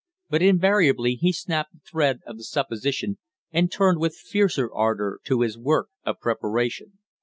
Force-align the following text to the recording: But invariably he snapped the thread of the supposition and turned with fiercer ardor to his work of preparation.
But 0.31 0.41
invariably 0.41 1.13
he 1.13 1.31
snapped 1.31 1.73
the 1.73 1.79
thread 1.87 2.21
of 2.25 2.37
the 2.37 2.43
supposition 2.43 3.19
and 3.51 3.71
turned 3.71 3.99
with 3.99 4.15
fiercer 4.17 4.67
ardor 4.73 5.19
to 5.25 5.41
his 5.41 5.59
work 5.59 5.89
of 6.03 6.19
preparation. 6.19 6.97